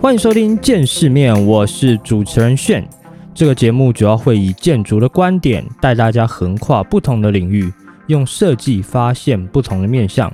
[0.00, 2.88] 欢迎收听《见世面》，我是主持人炫。
[3.34, 7.72] 这个节目主要会以建筑的观点，带大家横跨不同的领域，
[8.06, 10.32] 用设计发现不同的面向。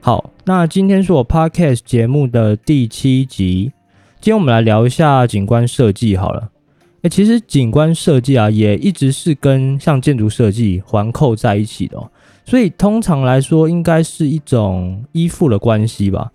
[0.00, 3.72] 好，那今天是我 Podcast 节目的第七集，
[4.20, 6.50] 今天我们来聊一下景观设计好了。
[7.02, 12.10] 诶，其实景观设计啊，也一直是跟像建筑设计环扣在一起的，哦
[12.44, 16.32] 所以通常来说，应该是一种依附的关系吧。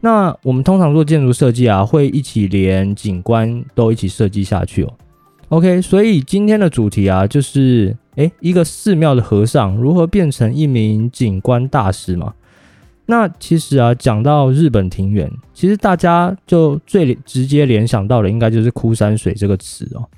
[0.00, 4.92] 那我们通常做建筑设计啊，会一起连景观都一起设计下去哦。
[5.50, 12.32] OK，所以今天的主题啊，就是诶，一个寺庙的和尚如何变成一名景观大师嘛。
[13.06, 20.08] 那其实啊，讲到日本庭园，其实大家就最直接联想到的，应该就是枯山水这个词哦。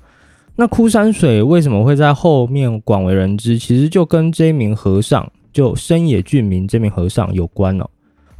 [0.55, 3.57] 那枯山水为什么会在后面广为人知？
[3.57, 7.89] 其实就跟这名和尚，就深野俊明这名和尚有关哦。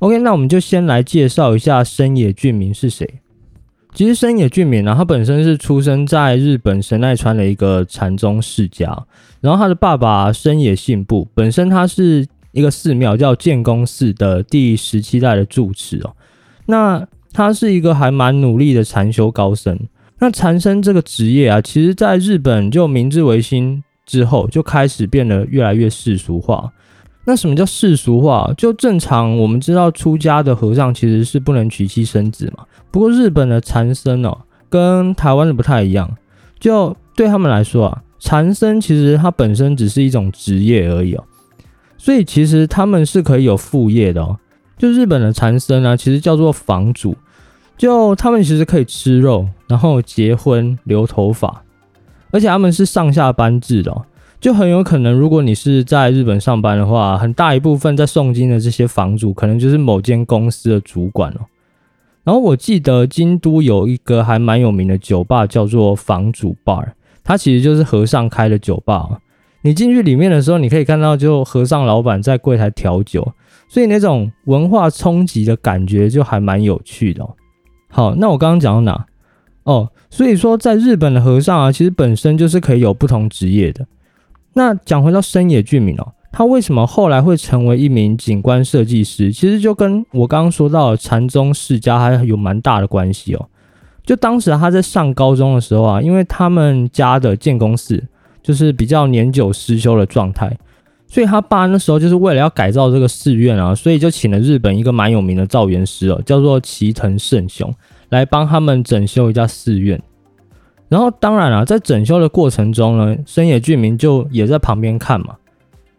[0.03, 3.09] OK，那我们就先来介绍一下深野俊明是谁。
[3.93, 9.05] 其实深野俊明呢，他本身是出生在日本神奈川的一个禅宗世家，
[9.39, 16.13] 然后他的爸爸深野信步本身他是一个寺庙叫建功寺的第十七代的住持哦。
[16.65, 19.79] 那他是一个还蛮努力的禅修高僧。
[20.19, 26.73] 那禅僧这个职业啊，其实在日本就明治维新之后就开始变得越来越世俗化。
[27.25, 28.53] 那什么叫世俗化？
[28.57, 32.65] 就正常，我们知道出家的和尚其实是不能娶妻生子嘛。
[32.91, 34.37] 不过日本的禅僧哦，
[34.69, 36.09] 跟台湾的不太一样。
[36.59, 41.23] 就对他们来说啊，禅僧其实它本身只是一种职业而已哦。
[41.97, 44.37] 所以其实他们是可以有副业的哦。
[44.77, 47.15] 就日本的禅僧啊，其实叫做房主。
[47.77, 51.63] 就他们其实可以吃肉，然后结婚、留头发，
[52.31, 53.91] 而且他们是上下班制的。
[54.43, 61.47] 就很有可能，如果你是在日本上班的话，很大一部分在诵经的这些房主，可能就是某间公司的主管哦。
[62.25, 66.89] 然后我记得京都有一个还蛮有名的酒吧，叫做房主 bar，
[67.23, 69.17] 它其实就是和尚开的酒吧。
[69.61, 73.25] 你进去里面的时候，你可以看到就和尚老板在柜台调酒，
[73.69, 77.25] 所以那种文化冲击的感觉就还蛮有趣的。
[77.87, 79.05] 好，那我刚刚讲到哪？
[79.63, 83.87] 哦，所以说在日本的和尚啊，其实本身就是可以有不同职业的。
[84.53, 89.31] 那讲回到深野俊明哦，他为什么后来会成为一名景观设计师？
[89.31, 93.49] 其实就跟我刚刚说到禅宗世家还有蛮大的关系哦。
[94.05, 98.03] 就当时他在上高中的时候啊，因为他们家的建功寺
[98.41, 100.57] 就是比较年久失修的状态，
[101.07, 107.73] 所以他爸那时候就是为了要改造这个寺院啊，所以就请了日本一个蛮有名的造园师哦，叫做齐藤胜雄，
[108.09, 110.01] 来帮他们整修一下寺院。
[110.93, 115.35] 然后当然了，在整修的过程中呢，深野俊明就也在旁边看嘛。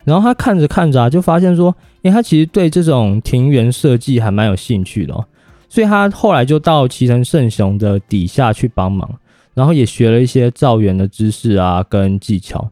[0.04, 5.24] 然后他看着看着啊，就发现说，诶，他其实对这种庭园设计还蛮有兴趣的哦。
[5.68, 9.10] 所以他后来就到齐藤胜雄的底下去帮忙，
[9.52, 12.70] 然后也学了一些造园的知识啊跟技巧。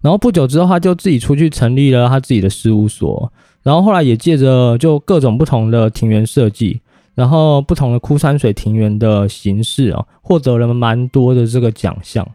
[0.00, 3.32] 然后不久之后，他就自己出去成立了他自己的事务所。
[3.62, 6.80] 然后后来也借着就各种不同的庭园设计。
[7.14, 12.26] 然后不同的枯山水庭园的形式啊，获得了蛮多的这个奖项。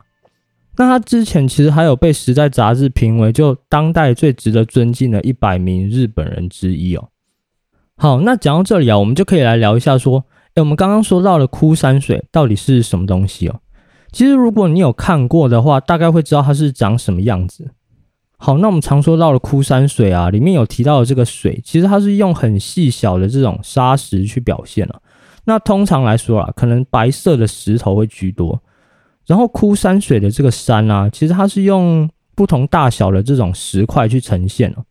[0.77, 7.07] 那他之前其实还有被《时代》杂志评为就当代最值得尊敬的一百名日本人之一哦。
[7.95, 13.61] 好，那讲到这里啊，我们就可以来聊一下说，哎，我们刚刚说到的枯山水到底是什么东西哦？
[14.11, 17.71] 其实如果你有看过的话，大概会知道它是长什么样子。
[18.45, 25.01] 好，那我们常说到的枯山水啊，里面有提到的这个水，其实它是用很细小的这种沙石去表现了。
[25.45, 28.61] 那通常来说啊，可能白色的石头会居多。
[29.25, 34.83] 然后枯山水的这个山啊，其实它是用不同大小的这种石块去呈现了。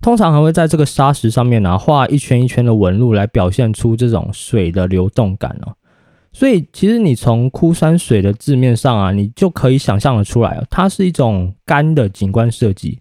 [0.00, 5.74] 通常还会在这个沙石上面呢画一圈一圈的纹路，来表现出这种水的流动感哦。
[6.32, 13.00] 所以其实你从枯山水的字面上啊，你就可以想象的出来它是一种干的景观设计。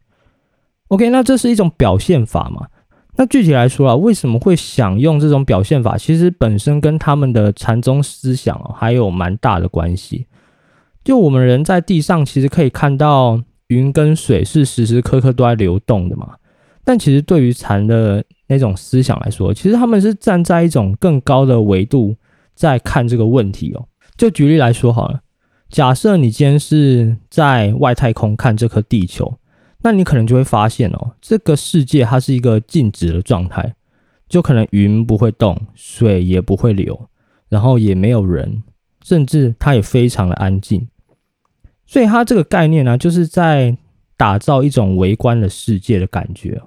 [0.91, 2.67] OK，那这是一种表现法嘛？
[3.15, 5.97] 那具体来说啊，为什么会想用这种表现法？
[5.97, 10.27] 其实本身跟他们的禅宗思想还有蛮大的关系。
[11.03, 16.35] 就我们人在地上，其实可以看到云跟水是时时刻刻都在流动的嘛。
[16.83, 22.15] 但其实对于禅的那种思想来说，其实他们是站在一种更高的维度。
[22.53, 23.87] 在看这个问题哦，
[24.17, 25.21] 就举例来说好了，
[25.69, 29.33] 假设你今天是在外太空看这颗地球，
[29.83, 33.73] 那你可能就会发现哦，这个世界它是一个静止的状态，
[34.29, 37.09] 就可能云不会动，水也不会流，
[37.49, 38.63] 然后也没有人，
[39.03, 40.87] 甚至它也非常的安静。
[41.85, 43.75] 所以它这个概念呢，就是在
[44.15, 46.61] 打造一种微观的世界的感觉，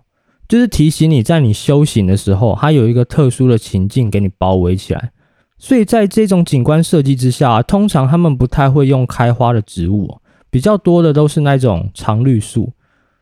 [0.49, 5.13] 就是提醒你在你修行的时候，它有一个特殊的情境给你包围起来。
[5.57, 10.21] 所以在这种景观设计之下，通常他们不太会用开花的植物，
[10.51, 12.73] 比较多的都是那种常绿树，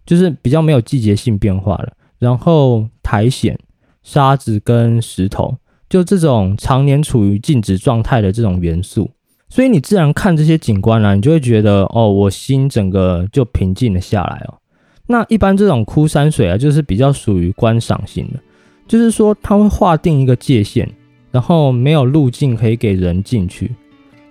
[0.04, 1.92] 就是比较没有季节性变化的。
[2.18, 3.58] 然后苔藓、
[4.02, 5.56] 沙子跟石头，
[5.88, 9.10] 就这种常年处于静止状态的这种元素，
[9.48, 14.58] 所以你自然看这些景观啊，你就会觉得哦，我心整个就平静了下来哦。
[15.06, 18.40] 那一般这种枯山水啊，就是比较属于观赏型的，
[18.86, 20.88] 就是说它会划定一个界限。
[21.32, 23.74] 然后没有路径可以给人进去，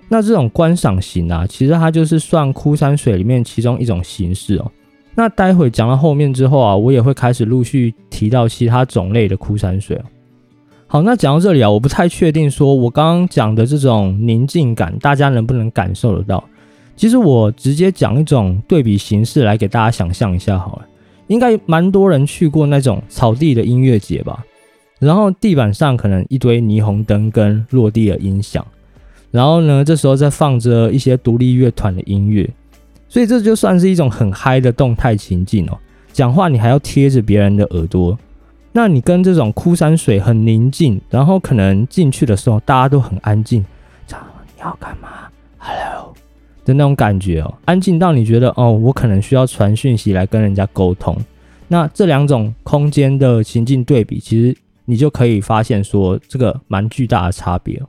[0.08, 4.72] 那这种观赏型啊，其实它就是算枯山水里面其中一种形式哦。
[5.22, 10.02] 那待会讲到后面之后啊，我也会开始陆续提到其他种类的枯山水。
[10.88, 16.44] 好，那讲到这里啊，我不太确定说我刚刚讲的这种宁静感，大家能不能感受得到？
[16.96, 20.88] 其实我直接讲一种对比形式来给大家想象一下好了，
[21.28, 24.44] 应该蛮多人去过那种草地的音乐节吧。
[24.98, 28.66] 然后地板上可能一堆霓虹灯跟落地的音响，
[29.30, 32.50] 然后呢，这时候再放着一些独立乐团的音乐，
[33.12, 35.78] 所以这就算是一种很嗨的动态情境哦。
[36.14, 38.18] 讲话你还要贴着别人的耳朵，
[38.72, 43.60] 那你跟这种枯山水很宁静，然后可能进去的时候大家都很安静，
[44.08, 45.10] 你要干嘛
[45.58, 46.14] ？Hello
[46.64, 51.18] 的那种感觉哦，安静到你觉得哦，我可能需要传讯息来跟人家沟通。
[51.68, 54.56] 那这两种空间的情境对比，其实。
[54.86, 57.82] 你就可以发现说这个蛮巨大的差别。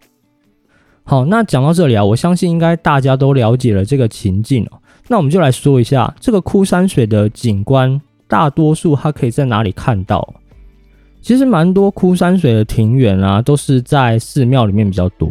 [1.03, 4.79] 好，那讲到这里啊，我相信应该大家都了解了这个情境哦。
[5.09, 10.35] 那我们就来说一下这个枯山水的景观，大多数它可以在哪里看到？
[11.21, 15.29] 其实蛮多枯山水的庭园啊，都是在寺庙里面比较多。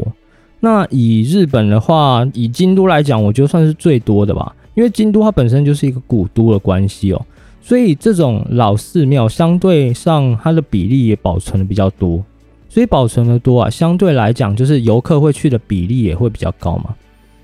[0.60, 7.26] 那以日本的话，以京都来讲，我觉得算是最多的吧，因为京都它本身就是一个古都的关系哦。
[7.62, 12.24] 所以这种老寺庙相对上它的比例也保存的比较多，
[12.70, 16.96] 所以保存的多啊，相对来讲就是游客会去的比例也会比较高嘛。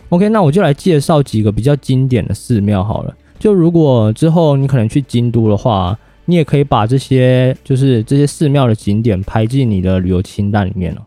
[0.10, 3.14] OK，那我就来介绍几个比较经典的寺庙好了。
[3.38, 11.02] 就如果之后你可能去京都的话，你也可以把这些就是这些寺庙的景点排进你的旅游清单里面了。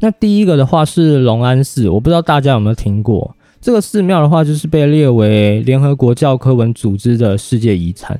[0.00, 3.34] 那第一个的话是龙安寺，我不知道大家有没有听过。
[3.60, 8.18] 这个寺庙的话，就是被列为联合国教科文组织的世界遗产。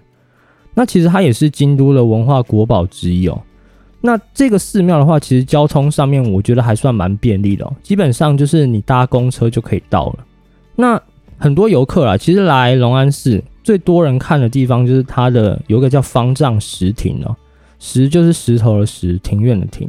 [0.74, 3.40] 那其实它也是京都的文化国宝之一哦。
[4.00, 10.18] 那这个寺庙的话，其实交通上面我觉得还算蛮便利的哦，基本上就是你搭公车就可以到了。
[10.76, 11.00] 那
[11.36, 17.34] 很多游客啊，其实来龙安寺最多人看的地方就是它的有个叫方丈石亭哦，
[17.78, 19.88] 石就是石头的石，庭院的庭。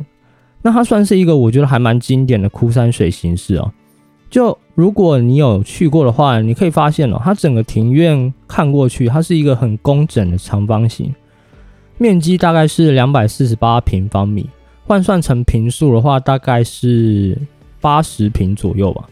[0.62, 3.71] 那它算是一个我觉得还蛮经典的枯山水形式哦。
[4.29, 11.13] 就如果你有去过的话，你可以发现哦，它整个庭院看过去，它是一个很工整的长方形，
[12.01, 14.50] 面积大概是两百四十八平方米，
[14.88, 17.38] 换算成平数的话，大概是
[17.81, 19.07] 八十平左右吧。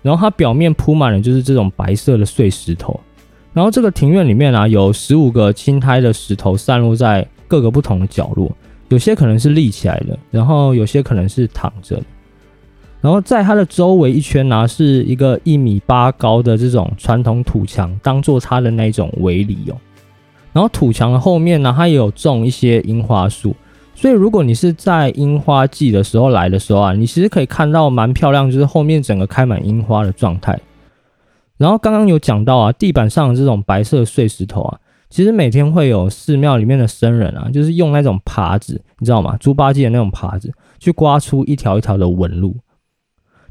[0.00, 2.98] 然后它表面铺满了就是这种白色的碎石头，
[3.52, 8.50] 然后这个庭院里面啊，有十五个青苔的石头散落在各个不同的角落，
[8.88, 12.02] 有些可能是立起来的，然后有些可能是躺着。
[13.02, 19.76] 然后在它的周围一圈呢，是一个一米八高的这种传统土墙，当做它的那种围篱哦。
[20.52, 23.56] 然后土墙的后面呢，它也有种一些樱花树，
[23.94, 30.60] 所以如果你是在樱花季的时候来的时候啊，你其实可以看到蛮漂亮，就是后面整个开满樱花的状态。
[31.56, 39.36] 然后刚刚有讲到啊，地板上的这种白色碎石头啊，其实每天会有寺庙里面的僧人啊，就是用那种耙子，你知道吗？
[39.36, 42.56] 猪八戒的那种耙子，去刮出一条一条的纹路。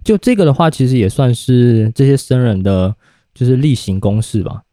[0.04, 2.94] 就这个的话，其实也算是这些僧人的
[3.34, 4.64] 就是例行公事吧。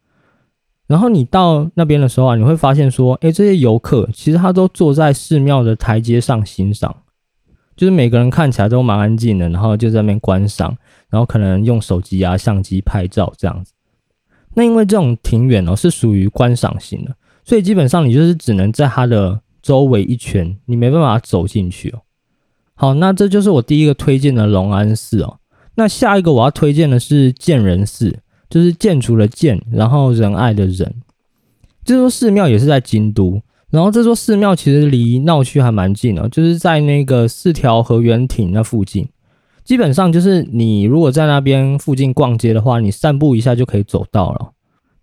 [0.89, 7.03] 然后你到那边的时候啊，你会发现说，哎，这些游客其实他都坐在寺庙的台阶上欣赏，
[7.77, 10.75] 就是每个人看起来都蛮安静的，然后就在那边观赏，
[11.11, 13.71] 然后可能用手机啊、相机拍照这样子。
[14.55, 17.15] 那因为这种庭园哦是属于观赏型的，
[17.45, 22.01] 所以基本上你就是只能在它的周围一圈，你没办法走进去哦。
[22.73, 25.37] 好，那这就是我第一个推荐的隆安寺哦。
[25.75, 28.19] 那下一个我要推荐的是建仁寺，
[28.49, 30.95] 就是建筑的建，然后仁爱的仁。
[31.85, 39.07] 这座寺庙也是在京都，然后这座寺庙其实离闹区还蛮近的，就是在那个四条河原町那附近。
[39.63, 44.51] 基本上就是你如果在那边附近逛街的话，你散步一下就可以走到了。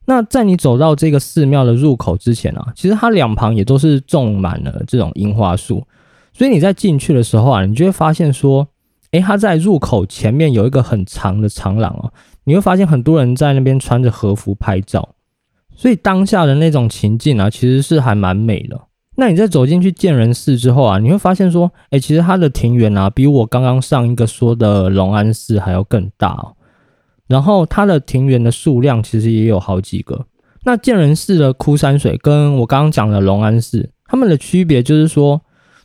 [0.06, 5.84] 那在你走到这个寺庙的入口之前啊，其实它两旁也都是种满了这种樱花树。
[6.32, 8.68] 所以你在进去的时候啊，你就会发现说，
[9.12, 12.12] 诶，它在入口前面有一个很长的长廊哦，
[12.46, 15.16] 你会发现很多人在那边穿着和服拍照，
[15.74, 18.80] 所以当下的那种情境啊，其实是还蛮美的。
[19.16, 26.54] 那你在走进去建仁寺之后啊，你会发现说，哎，其实它的庭园啊，比我刚刚上一个说的龙安寺还要更大哦。
[27.26, 30.26] 然后它的庭园的数量其实也有好几个。
[30.64, 35.40] 那建仁寺的枯山水跟我刚刚讲的龙安寺，它们的区别就是说，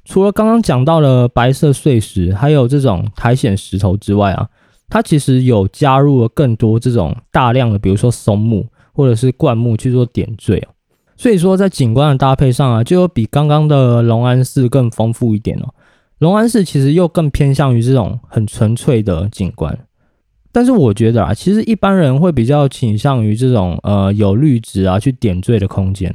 [0.05, 4.49] 除了刚刚讲到的白色碎石，还有这种苔藓石头之外啊，
[4.91, 10.75] 它其实有加入了更多这种大量的，比如说松木或者是灌木去做点缀哦。
[11.15, 15.73] 所以说，在景观的搭配上啊，就有比刚刚的龙安寺更丰富一点哦。
[16.17, 19.79] 龙安寺其实又更偏向于这种很纯粹的景观，
[20.51, 26.13] 但是我觉得啊，其实一般人会比较倾向于这种呃有绿植啊去点缀的空间。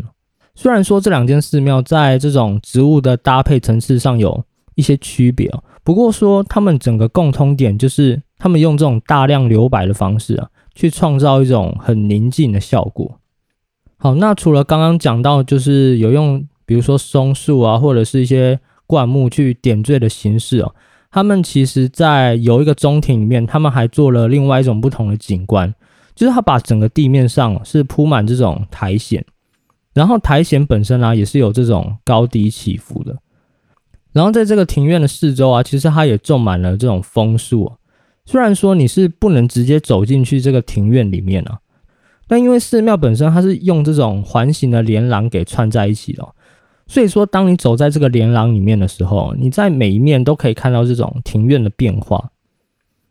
[0.55, 13.19] 虽然说这两间寺庙在这种植物的搭配层次上有一些区别哦，不过说他们整个共通点就是他们用这种大量留白的方式啊，去创造一种很宁静的效果。
[13.99, 20.75] 好，那除了刚刚讲到，就是有用，比如说松树啊，或者是一些灌木去点缀的形式哦。
[21.11, 25.75] 他们其实在有一个中庭里面，他们还做了另外一种不同的景观，
[26.15, 29.25] 就是他把整个地面上是铺满这种苔藓，
[29.95, 33.17] 然后苔藓本身啊也是有这种高低起伏的。
[34.13, 37.73] 然后在这个庭院的四周啊，其实它也种满了这种枫树。
[38.27, 41.61] 虽然说你是不能直接走进去这个庭院里面啊。
[42.29, 46.29] 但因为寺庙本身它是用这种环形的连廊给串在一起的，
[46.89, 52.33] 所以说当你走在这个连廊里面的时候，你在每一面都可以看到这种庭院的变化。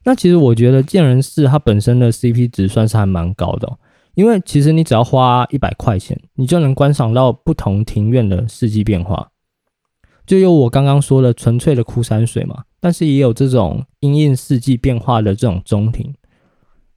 [0.03, 3.77] 那其实我觉得建仁寺它本身的 CP 值算是还蛮高的，
[4.15, 9.29] 因为其实你只要花一百块钱，你就能观赏到不同庭院的四季变化。
[10.25, 16.13] 就有我刚刚说的纯粹的枯山水嘛，但是也有这种因应四季变化的这种中庭。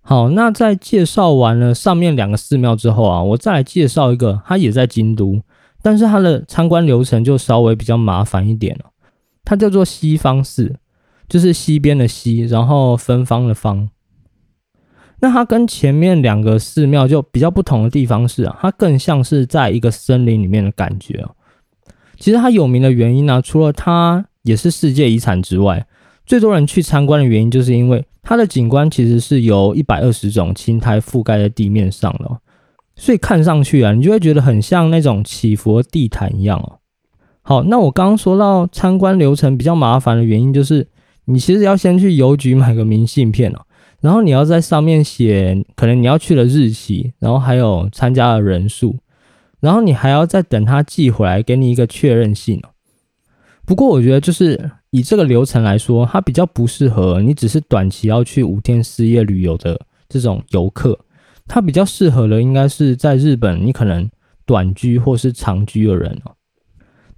[0.02, 5.40] 好，那在介绍完了上面两个寺庙之后啊，我再来介绍一个，它也在京都，
[5.80, 8.90] 但是它的参观流程就稍微比较麻烦一点了。
[9.47, 10.76] 它叫做西方寺，
[11.26, 13.88] 就是西边的西，然后芬芳的芳。
[15.21, 21.25] 那它跟前面两个寺庙就比较不同的地方是啊，它更像是在一个森林里面的感觉。
[22.18, 25.87] 其实它有名的原因呢，除了它也是世界遗产之外，
[26.26, 28.05] 最多人去参观的原因就是因为。
[28.21, 32.38] 它的景观其实是由一百二十种青苔覆盖在地面上了，
[32.95, 36.76] 所以看上去啊，你就会觉得很像那种起伏地毯一样哦。
[37.40, 40.87] 好，那我刚刚说到参观流程比较麻烦的原因，就是
[41.25, 43.64] 你其实要先去邮局买个明信片哦，
[44.02, 48.99] 然后你要在上面写可能你要去的日期，然后还有参加的人数，
[49.61, 52.69] 然后你还要再等他寄回来给你一个确认信哦。
[53.68, 54.58] 不过我觉得就是
[54.92, 60.98] 以这个流程来说，它比较不适合你只是短期要去五天四夜旅游的这种游客，
[61.46, 64.08] 它比较适合的应该是在日本你可能
[64.46, 66.32] 短居或是长居的人哦。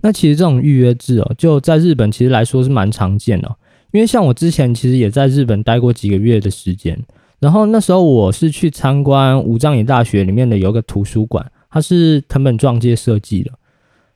[0.01, 3.49] 那其实这种预约制哦，就在日本其实来说是蛮常见的，
[3.93, 7.01] 因为像我之前其实也在日本待过几个月的时间，
[7.39, 13.53] 然后那时候我是去参观武藏野大学里面的有个图书馆，它是藤本壮介设计的。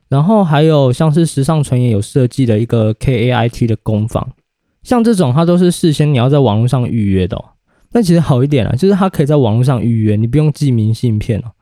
[0.09, 4.33] 然后还有像是时尚纯也有设计的一个 K A I T 的工坊，
[4.83, 7.37] 像这种它都是事先你要在网络上预约的。
[7.37, 7.45] 哦。
[7.93, 11.53] 那其实好一点啊，就是它可以在网络上预约，你不用寄明信片哦。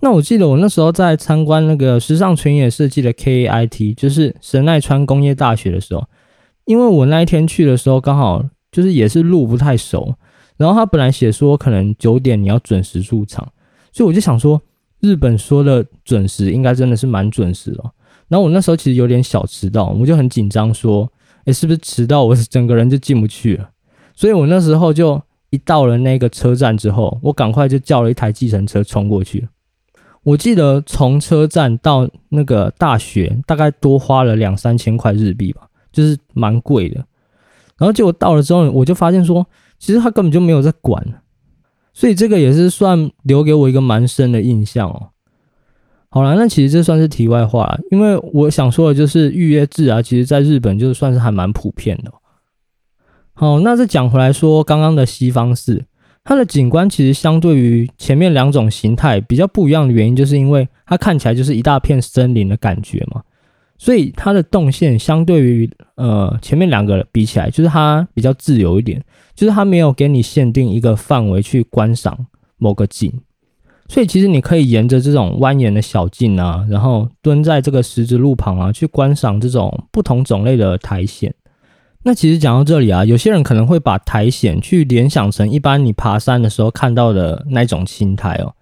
[0.00, 6.04] 那我记得我那时候在参观那个时尚纯也设计的 K A I T，就是神奈川工业大学的时候，
[6.64, 10.14] 因为我那一天去的时候刚好就是也是路不太熟，
[10.56, 13.46] 然后他本来写说可能九点你要准时入场，
[13.92, 14.60] 所以我就想说。
[15.04, 17.92] 日本说的准时，应该真的是蛮准时了。
[18.26, 21.12] 然后我那时候其实有点小迟到，我就很紧张，说
[21.44, 22.24] ：“诶，是不是迟到？
[22.24, 23.68] 我整个人就进不去了。”
[24.16, 25.20] 所以我那时候就
[25.50, 29.46] 一到了那个车站之后，我赶快就叫了一台计程车冲过去。
[30.22, 36.96] 我记得从车站到那个大学大概多花了两三千块日币吧，就是蛮贵的。
[37.76, 39.46] 然后结果到了之后，我就发现说，
[39.78, 41.04] 其实他根本就没有在管。
[41.94, 45.08] 所以这个也是算留给我一个蛮深的印象哦。
[46.10, 52.12] 好了，那其实这算是题外话，因为我想说的就是预约制啊，其实在日本就算是还蛮普遍的。
[53.32, 55.84] 好，那再讲回来说，刚刚的西方式，
[56.22, 63.22] 它的景观其实相对于前面两种形态比较不一样的原因，就是因为它看起来就是一大片森林的感觉嘛。
[63.76, 72.26] 所以它的动线相对于呃前面两个比起来，就是它比较自由一点，就是它没有给你限定一个范围去观赏
[72.56, 73.12] 某个景，
[73.88, 81.32] 所以其实你可以沿着这种蜿蜒的小径啊，然后蹲在这个石子路旁啊，去观赏这种不同种类的苔藓。
[82.06, 88.54] 那其实讲到这里啊，有些人可能会把苔藓去联想成一般你爬山的时候看到的那种青苔哦，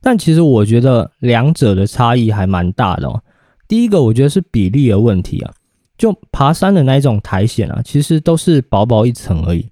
[0.00, 3.22] 但其实我觉得两者的差异还蛮大的哦。
[3.68, 5.52] 第一个我觉得是比例的问题啊，
[5.98, 9.68] 就爬山的那一种苔藓啊，其实都是薄薄一层而已，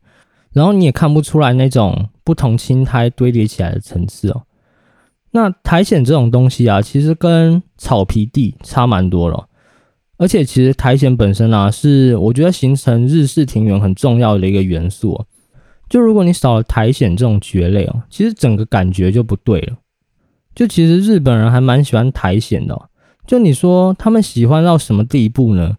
[0.54, 4.44] 然后你也看不出来那种不同青苔堆叠起来的层次哦。
[5.32, 9.48] 那苔藓这种东西啊，其实跟草皮地差蛮多了，
[10.16, 15.12] 而且其实苔藓本身啊，是我觉得形成日式庭园很重要的一个元素。
[15.12, 15.26] 哦
[15.86, 19.76] 就如果你少了苔藓这种蕨类哦，其实整个感觉就不对了。
[20.54, 22.88] 就其实日本人还蛮喜欢苔藓的。
[23.26, 25.76] 就你说他们喜欢到什么地步呢？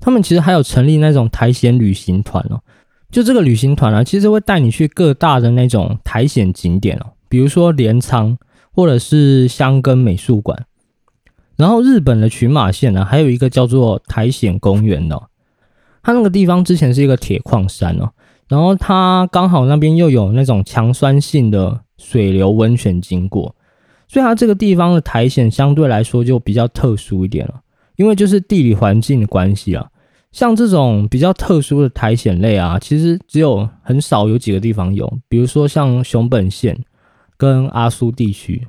[0.00, 2.60] 他们其实还有成立那种苔藓旅行团哦。
[3.10, 8.36] 就这个旅行团啊，其实会带你去各大的那种苔藓景点哦，比如说镰仓
[8.72, 10.66] 或者是香根美术馆。
[11.56, 15.22] 然后日本的群马县呢，还有一个叫做苔藓公园哦，
[16.02, 18.10] 它那个地方之前是一个铁矿山哦，
[18.48, 23.54] 然后它刚好那边又有那种强酸性的水流温泉经过。
[24.08, 27.60] 所以它这个地方的苔藓相对来说就比较特殊一点了，
[27.96, 29.88] 因为就是地理环境的关系啊。
[30.36, 36.78] 像这种比较特殊的苔藓类啊，其实只有很少有几个地方有，比如说像熊本县
[37.38, 38.68] 跟阿苏地区。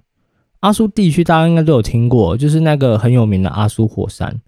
[0.62, 4.40] 阿苏地区大家应该都有听过，就是那个很有名的阿苏火山。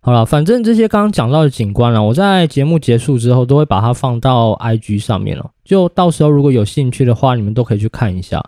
[0.00, 8.44] 好了，反正这些刚刚讲到的景观呢，我在节目结束之后都会把它放到 IG 上面了，就到时候如果有兴趣的话，你们都可以去看一下。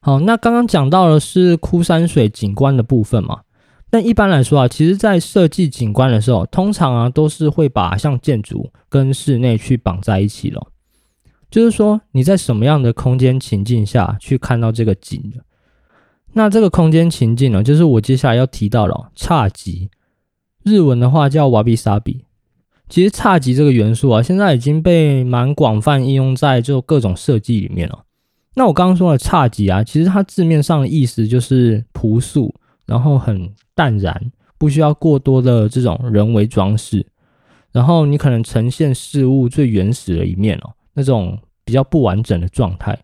[0.00, 3.40] 好，那刚刚讲到的是枯山水景观的部分嘛？
[3.92, 10.66] 但一般来说啊，其实在设计景观的时候，通常啊都是会把像建筑跟室内去绑在一起了。
[11.50, 15.44] 就是说你在什么样的空间情境下去看到这个景的？
[16.32, 19.90] 那这个空间情境呢，就是我接下来要提到了侘寂，
[20.64, 22.24] 日文的话叫瓦比萨比。
[22.88, 28.04] 其实侘寂这个元素啊，现在已经被蛮广泛应用在就各种设计里面了。
[28.54, 32.54] 那我刚刚说的侘寂啊，其实它字面上的意思就是朴素，
[32.86, 37.06] 然后很淡然，不需要过多的这种人为装饰，
[37.72, 42.98] 然后你可能呈现事物最原始的一面哦，那种比较不完整的状态。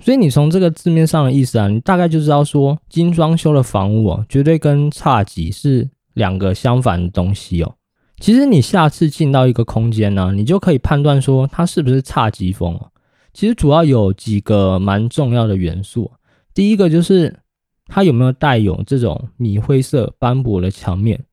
[0.00, 7.74] 所以你从这个字面上的意思啊，你大概就知道说，精装修的房屋哦，绝对跟侘寂是两个相反的东西哦。
[8.18, 12.88] 其实你下次进到一个空间呢，你就可以判断说它是不是侘寂风哦。
[13.32, 16.10] 其实主要有几个蛮重要的元素，
[16.54, 17.40] 第一个就是
[17.86, 21.24] 它有没有带有这种米灰色斑驳的墙面，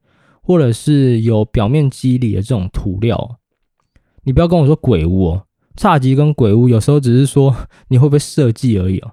[0.42, 3.40] 或者是有表面肌理的这种涂料。
[4.24, 5.46] 你不要跟我说鬼屋哦，
[5.78, 7.56] 侘寂跟鬼屋有时候只是说
[7.88, 9.12] 你会不会设计而已哦。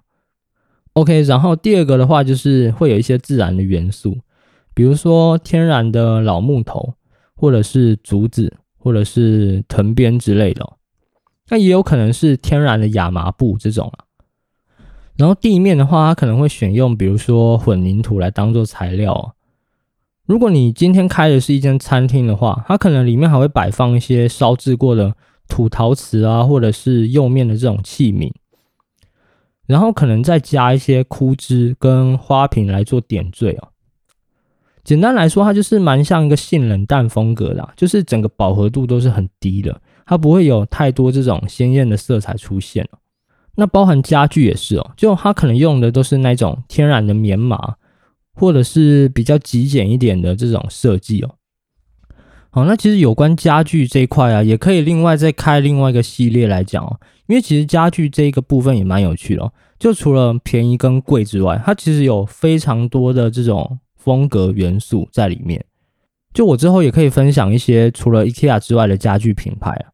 [0.94, 4.18] OK，然后第二个的话就是会有一些自然的元素，
[4.74, 6.94] 比如说天然的老木头，
[7.34, 10.66] 或者是竹子，或者是藤编之类的。
[11.48, 14.05] 那也有可能是天然的亚麻布这种啊，
[15.16, 19.34] 然后地面的话，它可能会选用比如说混凝土来当做材料。
[20.26, 25.14] 如果你今天开的是一间餐厅的话，它可能里面还会摆放一些烧制过的
[25.48, 28.32] 土陶瓷啊，或者是釉面的这种器皿，
[29.66, 33.68] 然后可能再加一些枯枝跟花瓶来做点缀哦。
[34.82, 39.80] 简单来说，它就是蛮像一个性冷淡风格的，就是整个饱和度都是很低的。
[40.04, 42.88] 它不会有太多这种鲜艳的色彩出现
[43.56, 47.76] 那包含家具也是哦，就它可能用的都是那种天然的棉麻，
[48.34, 51.34] 或者是比较极简一点的这种设计哦。
[52.50, 65.62] 好，那其实有关家具这一块啊，也可以另外再开另外一个系列来讲哦，因为其实家具这一个部分也蛮有趣的哦，就除了便宜跟贵之外，它其实有非常多的这种风格元素在里面。
[66.32, 69.88] 就我之后也可以分享一些除了 IKEA 之外的家具品牌啊。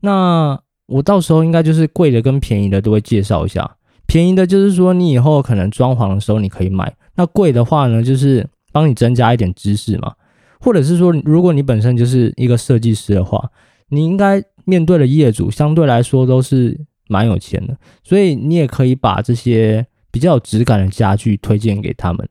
[0.00, 3.76] 那我到时候应该就是贵的跟便宜的都会介绍一下。
[4.06, 10.14] 便宜的就是说你以后可能装潢的时候你可以买，那贵的话呢，就是帮你增加一点知识嘛。
[10.60, 13.50] 或者是说，如果你本身就是一个设计师的话，
[13.90, 22.26] 你应该面对的业主相对来说都是蛮有钱的，所以你也可以把这些比较有质感的家具推荐给他们。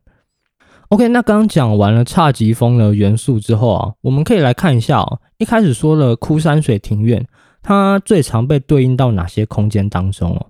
[0.90, 5.20] OK，那刚刚讲完了侘寂风的元素之后啊，我们可以来看一下哦。
[5.38, 7.24] 一开始说了枯山水庭院。
[7.68, 10.48] 它最常被对应到哪些空间当中哦？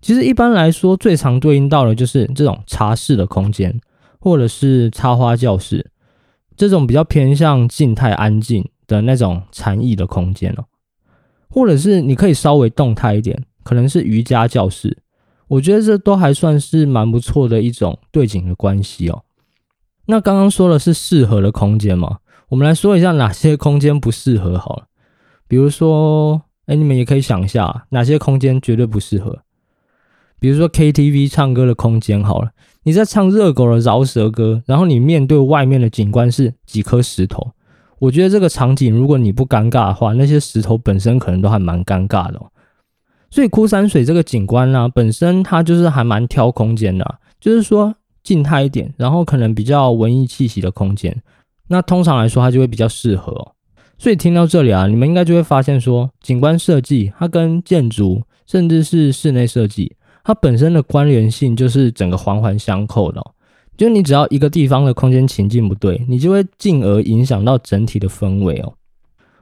[0.00, 3.78] 其实一般来说，最常对应到的就是这种茶室的空间，
[4.18, 5.90] 或者是插花教室，
[6.56, 10.64] 这种比较偏向静态安静的那种禅意的空间哦。
[11.50, 14.96] 或者是你可以稍微动态一点，可能是瑜伽教室，
[15.46, 19.24] 我觉得这都还算是蛮不错的一种对景的关系哦。
[20.06, 22.20] 那刚刚说的是适合的空间嘛？
[22.48, 24.86] 我们来说一下哪些空间不适合好了。
[25.48, 29.40] 比如说，哎，你们也可以想一下，哪些空间绝对不适合？
[30.38, 32.50] 比如说 KTV 唱歌的空间，好了，
[32.84, 37.52] 你在唱热狗的饶舌歌，然后你面对外面的景观是几颗石头。
[37.98, 42.40] 我觉得这个场景，如果你不尴尬的话，那些石头本身可能都还蛮尴尬的。
[43.30, 51.20] 所以枯山水这个景观呢，本身它就是还蛮挑空间的，就是说静态一点，然后可能比较文艺气息的空间，
[51.66, 53.54] 那通常来说它就会比较适合。
[53.98, 63.20] 所以听到这里啊，你们应该就会发现说，景观设计它跟建筑甚至是室内设计，它本身的关联性就是整个环环相扣的。
[63.76, 68.72] 就你只要一个地方的空间情境不对，你就会进而影响到整体的氛围哦。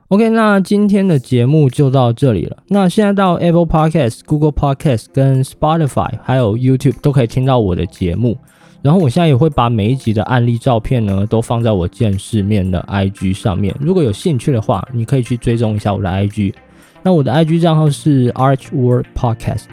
[0.08, 2.58] OK，那今天的节目就到这里了。
[2.68, 8.38] 那现在到 Apple Podcast、Google Podcast、跟 Spotify 还有 YouTube 都可以听到我的节目。
[8.82, 13.74] 然后我现在也会把每一集的案例照片呢，都放在我见世面的 IG 上面。
[13.80, 16.54] 如果有兴趣的话，你可以去追踪一下我的 IG。
[17.02, 19.64] 那我的 IG 账号是 Archworld Podcast。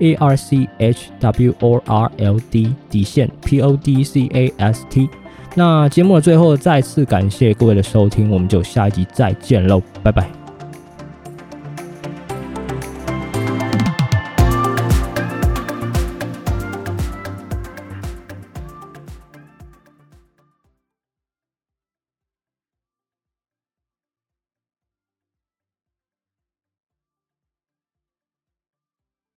[0.00, 4.52] A R C H W O R L D 底线 P O D C A
[4.56, 5.08] S T。
[5.56, 10.37] 那节目的最后，再次感谢各位的收听，我们就下一集再见喽，拜拜。